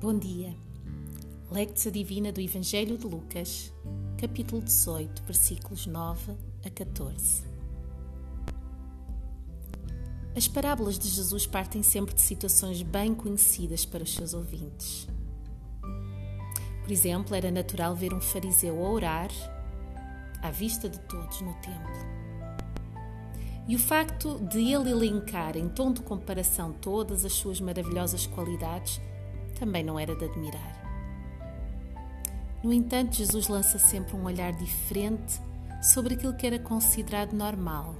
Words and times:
Bom 0.00 0.18
dia. 0.18 0.54
Lectio 1.50 1.90
Divina 1.90 2.30
do 2.30 2.38
Evangelho 2.38 2.98
de 2.98 3.06
Lucas, 3.06 3.72
capítulo 4.20 4.60
18, 4.60 5.22
versículos 5.22 5.86
9 5.86 6.32
a 6.62 6.68
14. 6.68 7.42
As 10.36 10.46
parábolas 10.46 10.98
de 10.98 11.08
Jesus 11.08 11.46
partem 11.46 11.82
sempre 11.82 12.12
de 12.14 12.20
situações 12.20 12.82
bem 12.82 13.14
conhecidas 13.14 13.86
para 13.86 14.02
os 14.02 14.12
seus 14.12 14.34
ouvintes. 14.34 15.08
Por 16.82 16.92
exemplo, 16.92 17.34
era 17.34 17.50
natural 17.50 17.96
ver 17.96 18.12
um 18.12 18.20
fariseu 18.20 18.84
a 18.84 18.90
orar 18.90 19.30
à 20.42 20.50
vista 20.50 20.86
de 20.86 20.98
todos 21.00 21.40
no 21.40 21.54
templo. 21.62 22.13
E 23.66 23.74
o 23.74 23.78
facto 23.78 24.38
de 24.50 24.72
ele 24.72 24.90
elencar 24.90 25.56
em 25.56 25.68
tom 25.68 25.92
de 25.92 26.02
comparação 26.02 26.72
todas 26.72 27.24
as 27.24 27.32
suas 27.32 27.60
maravilhosas 27.60 28.26
qualidades 28.26 29.00
também 29.58 29.82
não 29.82 29.98
era 29.98 30.14
de 30.14 30.24
admirar. 30.24 30.84
No 32.62 32.72
entanto, 32.72 33.16
Jesus 33.16 33.48
lança 33.48 33.78
sempre 33.78 34.16
um 34.16 34.24
olhar 34.24 34.52
diferente 34.52 35.40
sobre 35.82 36.14
aquilo 36.14 36.34
que 36.34 36.46
era 36.46 36.58
considerado 36.58 37.32
normal 37.32 37.94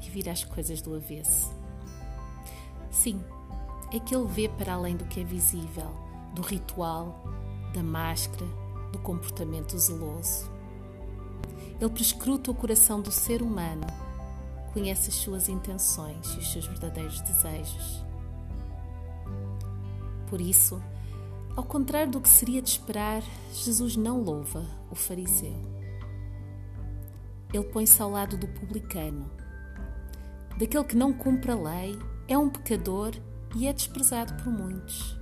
e 0.00 0.08
vira 0.08 0.32
as 0.32 0.44
coisas 0.44 0.80
do 0.80 0.94
avesso. 0.94 1.52
Sim, 2.90 3.20
é 3.92 3.98
que 3.98 4.14
ele 4.14 4.26
vê 4.26 4.48
para 4.48 4.74
além 4.74 4.96
do 4.96 5.04
que 5.04 5.20
é 5.20 5.24
visível, 5.24 5.90
do 6.34 6.42
ritual, 6.42 7.22
da 7.74 7.82
máscara, 7.82 8.46
do 8.92 8.98
comportamento 8.98 9.78
zeloso. 9.78 10.50
Ele 11.80 11.90
prescruta 11.90 12.50
o 12.50 12.54
coração 12.54 13.00
do 13.00 13.10
ser 13.10 13.42
humano, 13.42 13.86
conhece 14.76 15.08
as 15.08 15.14
suas 15.14 15.48
intenções 15.48 16.34
e 16.34 16.38
os 16.38 16.52
seus 16.52 16.66
verdadeiros 16.66 17.22
desejos. 17.22 18.04
Por 20.28 20.38
isso, 20.38 20.82
ao 21.56 21.64
contrário 21.64 22.12
do 22.12 22.20
que 22.20 22.28
seria 22.28 22.60
de 22.60 22.68
esperar, 22.68 23.22
Jesus 23.54 23.96
não 23.96 24.20
louva 24.20 24.66
o 24.90 24.94
fariseu. 24.94 25.56
Ele 27.54 27.64
põe-se 27.64 28.02
ao 28.02 28.10
lado 28.10 28.36
do 28.36 28.46
publicano, 28.48 29.30
daquele 30.58 30.84
que 30.84 30.94
não 30.94 31.10
cumpre 31.10 31.52
a 31.52 31.54
lei 31.54 31.98
é 32.28 32.36
um 32.36 32.50
pecador 32.50 33.14
e 33.56 33.66
é 33.66 33.72
desprezado 33.72 34.34
por 34.42 34.52
muitos. 34.52 35.18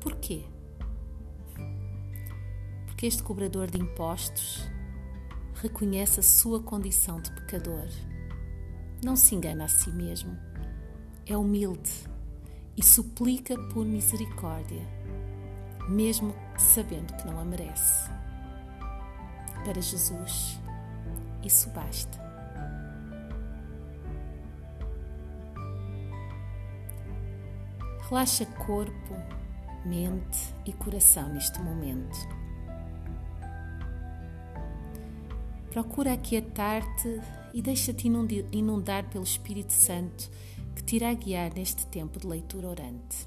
Porquê? 0.00 0.44
Porque 2.86 3.06
este 3.06 3.22
cobrador 3.22 3.70
de 3.70 3.78
impostos 3.78 4.68
reconhece 5.54 6.18
a 6.18 6.24
sua 6.24 6.60
condição 6.60 7.20
de 7.20 7.30
pecador. 7.30 7.86
Não 9.06 9.14
se 9.14 9.36
engana 9.36 9.66
a 9.66 9.68
si 9.68 9.88
mesmo. 9.90 10.36
É 11.24 11.36
humilde 11.36 11.92
e 12.76 12.82
suplica 12.82 13.56
por 13.72 13.86
misericórdia, 13.86 14.82
mesmo 15.88 16.34
sabendo 16.58 17.14
que 17.14 17.24
não 17.24 17.38
a 17.38 17.44
merece. 17.44 18.10
Para 19.64 19.80
Jesus, 19.80 20.58
isso 21.44 21.70
basta. 21.70 22.18
Relaxa 28.10 28.44
corpo, 28.66 29.14
mente 29.84 30.52
e 30.64 30.72
coração 30.72 31.32
neste 31.32 31.60
momento. 31.60 32.18
Procura 35.70 36.14
aquietar-te 36.14 37.20
e 37.56 37.62
deixa-te 37.62 38.06
inundar 38.52 39.08
pelo 39.08 39.24
Espírito 39.24 39.72
Santo 39.72 40.30
que 40.74 40.82
te 40.82 40.96
irá 40.96 41.14
guiar 41.14 41.54
neste 41.54 41.86
tempo 41.86 42.20
de 42.20 42.26
leitura 42.26 42.68
orante. 42.68 43.26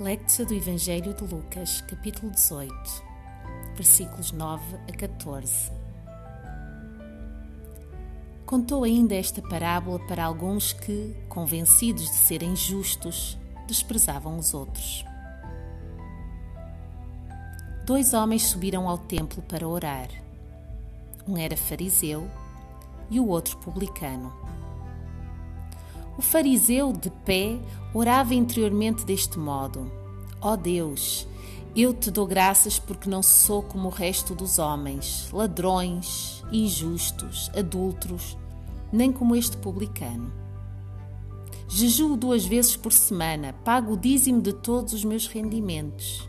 Lectio 0.00 0.46
do 0.46 0.54
Evangelho 0.54 1.12
de 1.12 1.24
Lucas, 1.24 1.82
capítulo 1.82 2.30
18, 2.30 3.13
versículos 3.74 4.32
9 4.32 4.62
a 4.88 4.92
14. 4.96 5.72
Contou 8.46 8.84
ainda 8.84 9.14
esta 9.14 9.42
parábola 9.42 9.98
para 10.06 10.24
alguns 10.24 10.72
que, 10.72 11.16
convencidos 11.28 12.04
de 12.04 12.16
serem 12.16 12.54
justos, 12.54 13.38
desprezavam 13.66 14.38
os 14.38 14.54
outros. 14.54 15.04
Dois 17.86 18.14
homens 18.14 18.42
subiram 18.42 18.88
ao 18.88 18.96
templo 18.96 19.42
para 19.42 19.66
orar. 19.66 20.08
Um 21.26 21.36
era 21.36 21.56
fariseu 21.56 22.28
e 23.10 23.18
o 23.18 23.26
outro 23.28 23.56
publicano. 23.58 24.32
O 26.16 26.22
fariseu, 26.22 26.92
de 26.92 27.10
pé, 27.10 27.58
orava 27.92 28.34
interiormente 28.34 29.04
deste 29.04 29.38
modo: 29.38 29.90
Ó 30.40 30.52
oh 30.52 30.56
Deus, 30.56 31.26
eu 31.82 31.92
te 31.92 32.10
dou 32.10 32.26
graças 32.26 32.78
porque 32.78 33.10
não 33.10 33.22
sou 33.22 33.62
como 33.62 33.88
o 33.88 33.90
resto 33.90 34.34
dos 34.34 34.58
homens, 34.58 35.28
ladrões, 35.32 36.44
injustos, 36.52 37.50
adúlteros, 37.56 38.38
nem 38.92 39.10
como 39.10 39.34
este 39.34 39.56
publicano. 39.56 40.32
Jejuo 41.68 42.16
duas 42.16 42.44
vezes 42.44 42.76
por 42.76 42.92
semana, 42.92 43.52
pago 43.64 43.94
o 43.94 43.96
dízimo 43.96 44.40
de 44.40 44.52
todos 44.52 44.92
os 44.92 45.04
meus 45.04 45.26
rendimentos. 45.26 46.28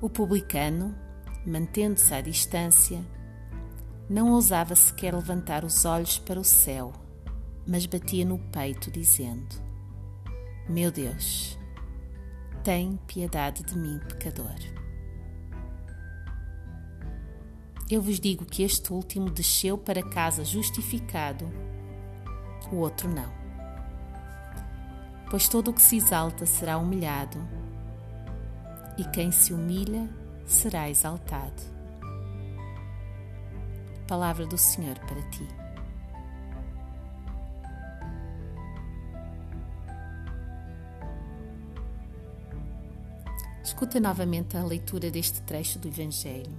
O 0.00 0.08
publicano, 0.08 0.94
mantendo-se 1.46 2.14
à 2.14 2.22
distância, 2.22 3.04
não 4.08 4.32
ousava 4.32 4.74
sequer 4.74 5.14
levantar 5.14 5.64
os 5.64 5.84
olhos 5.84 6.18
para 6.18 6.40
o 6.40 6.44
céu, 6.44 6.92
mas 7.66 7.84
batia 7.84 8.24
no 8.24 8.38
peito, 8.38 8.90
dizendo: 8.90 9.54
Meu 10.68 10.90
Deus, 10.90 11.58
tem 12.62 12.96
piedade 13.08 13.64
de 13.64 13.76
mim, 13.76 13.98
pecador. 14.08 14.54
Eu 17.90 18.00
vos 18.00 18.20
digo 18.20 18.44
que 18.44 18.62
este 18.62 18.92
último 18.92 19.28
desceu 19.30 19.76
para 19.76 20.02
casa 20.02 20.44
justificado, 20.44 21.50
o 22.70 22.76
outro 22.76 23.08
não. 23.08 23.32
Pois 25.28 25.48
todo 25.48 25.68
o 25.68 25.74
que 25.74 25.82
se 25.82 25.96
exalta 25.96 26.46
será 26.46 26.78
humilhado, 26.78 27.38
e 28.96 29.04
quem 29.04 29.32
se 29.32 29.52
humilha 29.52 30.08
será 30.46 30.88
exaltado. 30.88 31.62
Palavra 34.06 34.46
do 34.46 34.56
Senhor 34.56 34.98
para 35.00 35.22
ti. 35.30 35.61
Escuta 43.82 43.98
novamente 43.98 44.56
a 44.56 44.62
leitura 44.62 45.10
deste 45.10 45.42
trecho 45.42 45.76
do 45.76 45.88
Evangelho. 45.88 46.56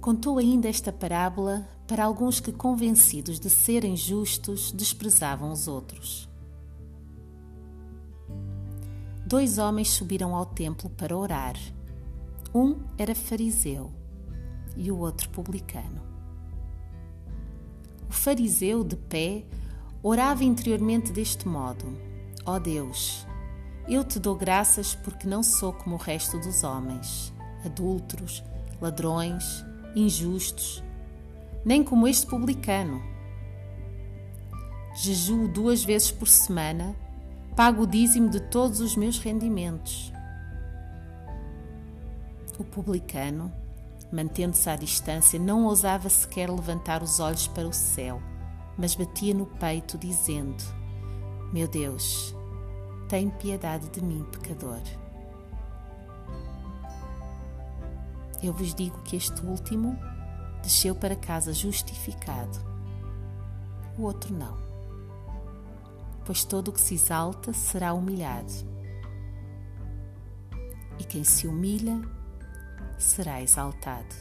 Contou 0.00 0.38
ainda 0.38 0.66
esta 0.66 0.90
parábola 0.90 1.68
para 1.86 2.02
alguns 2.02 2.40
que, 2.40 2.50
convencidos 2.50 3.38
de 3.38 3.50
serem 3.50 3.94
justos, 3.94 4.72
desprezavam 4.72 5.52
os 5.52 5.68
outros. 5.68 6.26
Dois 9.26 9.58
homens 9.58 9.90
subiram 9.90 10.34
ao 10.34 10.46
templo 10.46 10.88
para 10.88 11.14
orar. 11.14 11.56
Um 12.54 12.76
era 12.96 13.14
fariseu 13.14 13.92
e 14.78 14.90
o 14.90 14.96
outro 14.96 15.28
publicano. 15.28 16.00
O 18.08 18.12
fariseu, 18.14 18.82
de 18.82 18.96
pé, 18.96 19.44
orava 20.02 20.42
interiormente 20.42 21.12
deste 21.12 21.46
modo: 21.46 21.84
Ó 22.46 22.54
oh 22.54 22.58
Deus, 22.58 23.27
eu 23.88 24.04
te 24.04 24.18
dou 24.18 24.34
graças 24.34 24.94
porque 24.94 25.26
não 25.26 25.42
sou 25.42 25.72
como 25.72 25.96
o 25.96 25.98
resto 25.98 26.38
dos 26.38 26.62
homens, 26.62 27.32
adúlteros, 27.64 28.42
ladrões, 28.80 29.64
injustos, 29.94 30.82
nem 31.64 31.82
como 31.82 32.06
este 32.06 32.26
publicano. 32.26 33.02
Jejuo 34.94 35.48
duas 35.48 35.84
vezes 35.84 36.10
por 36.10 36.28
semana, 36.28 36.94
pago 37.56 37.82
o 37.82 37.86
dízimo 37.86 38.28
de 38.28 38.40
todos 38.40 38.80
os 38.80 38.96
meus 38.96 39.18
rendimentos. 39.18 40.12
O 42.58 42.64
publicano 42.64 43.52
mantendo-se 44.12 44.68
à 44.68 44.76
distância, 44.76 45.38
não 45.38 45.64
ousava 45.64 46.08
sequer 46.08 46.50
levantar 46.50 47.02
os 47.02 47.20
olhos 47.20 47.46
para 47.48 47.68
o 47.68 47.72
céu, 47.72 48.20
mas 48.76 48.94
batia 48.94 49.34
no 49.34 49.46
peito, 49.46 49.98
dizendo: 49.98 50.62
Meu 51.52 51.68
Deus, 51.68 52.34
tem 53.08 53.30
piedade 53.30 53.88
de 53.88 54.04
mim, 54.04 54.22
pecador. 54.30 54.82
Eu 58.42 58.52
vos 58.52 58.74
digo 58.74 59.00
que 59.02 59.16
este 59.16 59.44
último 59.44 59.98
desceu 60.62 60.94
para 60.94 61.16
casa 61.16 61.52
justificado, 61.52 62.58
o 63.96 64.02
outro 64.02 64.32
não. 64.34 64.58
Pois 66.24 66.44
todo 66.44 66.68
o 66.68 66.72
que 66.72 66.80
se 66.80 66.94
exalta 66.94 67.52
será 67.54 67.94
humilhado, 67.94 68.52
e 70.98 71.04
quem 71.04 71.24
se 71.24 71.48
humilha 71.48 71.98
será 72.98 73.40
exaltado. 73.40 74.14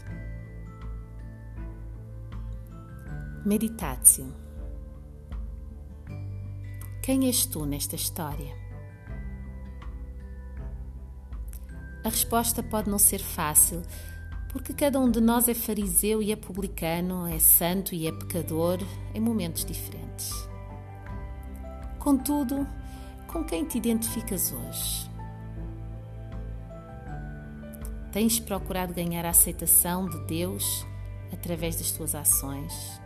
Meditatio. 3.45 4.33
Quem 7.03 7.25
és 7.27 7.45
tu 7.45 7.65
nesta 7.65 7.95
história? 7.95 8.66
A 12.07 12.09
resposta 12.09 12.63
pode 12.63 12.89
não 12.89 12.97
ser 12.97 13.19
fácil, 13.19 13.81
porque 14.47 14.73
cada 14.73 14.97
um 14.97 15.11
de 15.11 15.19
nós 15.19 15.49
é 15.49 15.53
fariseu 15.53 16.21
e 16.21 16.31
é 16.31 16.37
publicano, 16.37 17.27
é 17.27 17.37
santo 17.37 17.93
e 17.93 18.07
é 18.07 18.13
pecador 18.13 18.79
em 19.13 19.19
momentos 19.19 19.65
diferentes. 19.65 20.31
Contudo, 21.99 22.65
com 23.27 23.43
quem 23.43 23.65
te 23.65 23.77
identificas 23.77 24.53
hoje? 24.53 25.11
Tens 28.13 28.39
procurado 28.39 28.93
ganhar 28.93 29.25
a 29.25 29.31
aceitação 29.31 30.07
de 30.07 30.17
Deus 30.27 30.85
através 31.33 31.75
das 31.75 31.91
tuas 31.91 32.15
ações? 32.15 33.01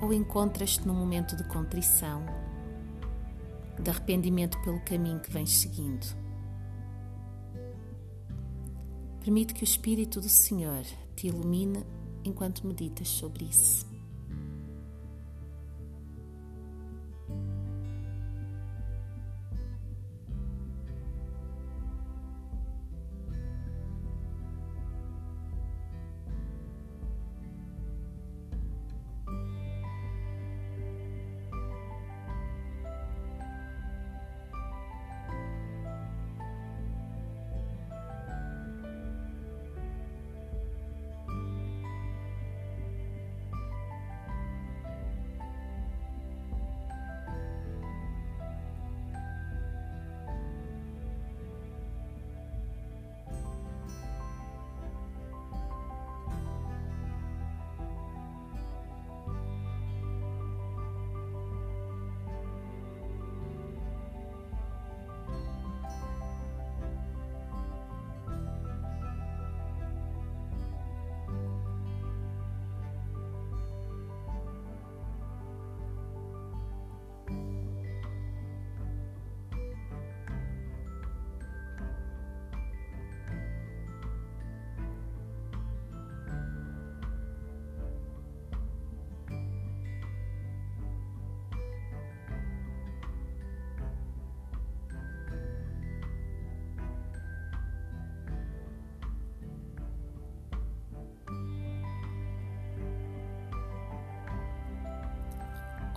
Ou 0.00 0.10
encontras-te 0.10 0.88
num 0.88 0.94
momento 0.94 1.36
de 1.36 1.44
contrição, 1.44 2.47
de 3.82 3.90
arrependimento 3.90 4.60
pelo 4.62 4.80
caminho 4.80 5.20
que 5.20 5.30
vens 5.30 5.58
seguindo? 5.58 6.06
Permite 9.20 9.54
que 9.54 9.62
o 9.62 9.64
Espírito 9.64 10.20
do 10.20 10.28
Senhor 10.28 10.84
te 11.16 11.28
ilumine 11.28 11.84
enquanto 12.24 12.66
meditas 12.66 13.08
sobre 13.08 13.46
isso. 13.46 13.87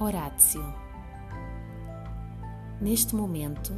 Horácio. 0.02 0.64
Neste 2.82 3.16
momento, 3.16 3.72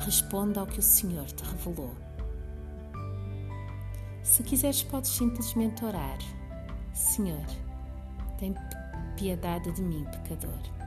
responda 0.00 0.60
ao 0.60 0.66
que 0.66 0.78
o 0.78 0.82
Senhor 0.82 1.24
te 1.24 1.42
revelou. 1.42 1.96
Se 4.22 4.42
quiseres, 4.42 4.82
podes 4.82 5.08
simplesmente 5.08 5.82
orar: 5.82 6.18
Senhor, 6.92 7.46
tem 8.38 8.54
piedade 9.16 9.72
de 9.72 9.80
mim, 9.80 10.04
pecador. 10.04 10.83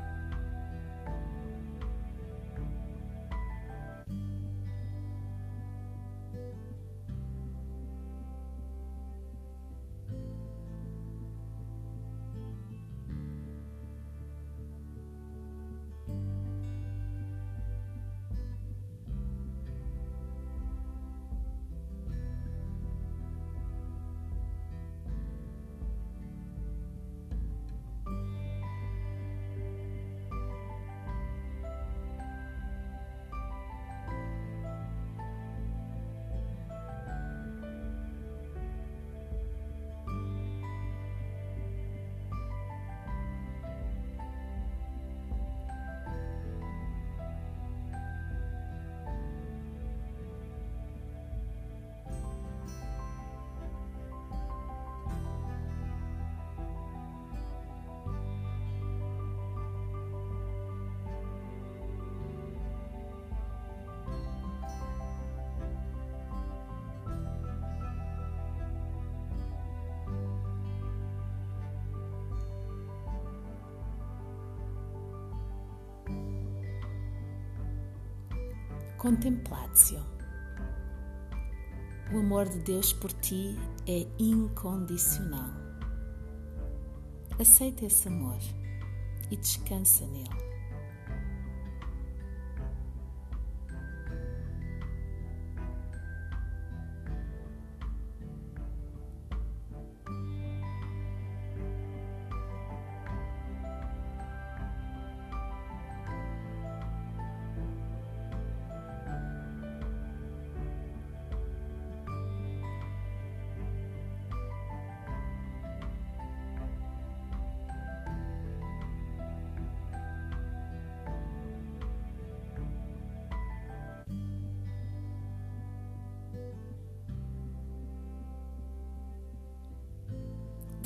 Contemplatio. 78.98 80.04
O 82.12 82.18
amor 82.18 82.50
de 82.50 82.58
Deus 82.60 82.94
por 82.94 83.14
ti 83.14 83.56
é 83.86 84.08
incondicional. 84.18 85.52
Aceita 87.40 87.86
esse 87.86 88.08
amor 88.08 88.40
e 89.30 89.38
descansa 89.38 90.04
nele. 90.08 90.47